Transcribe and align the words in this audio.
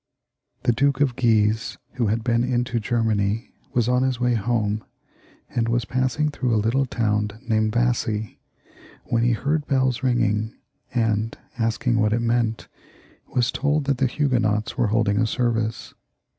The 0.63 0.71
Duke 0.71 0.99
of 0.99 1.15
Guise, 1.15 1.77
who 1.93 2.07
had 2.07 2.23
been 2.23 2.43
into 2.43 2.79
Germany, 2.79 3.53
was 3.73 3.87
on 3.87 4.01
his 4.01 4.19
way 4.19 4.33
home, 4.33 4.83
and 5.47 5.69
was 5.69 5.85
passing 5.85 6.31
through 6.31 6.55
a 6.55 6.57
little 6.57 6.87
town 6.87 7.29
named 7.47 7.71
Vassy, 7.73 8.39
when 9.03 9.21
he 9.21 9.33
heard 9.33 9.67
bells 9.67 10.01
ringing, 10.01 10.55
and, 10.91 11.37
asking 11.59 11.99
what 11.99 12.13
it 12.13 12.21
meant, 12.21 12.67
was 13.35 13.51
told 13.51 13.85
that 13.85 13.99
the 13.99 14.07
Huguenots 14.07 14.75
were 14.75 14.87
holding 14.87 15.19
a 15.19 15.27
service. 15.27 15.93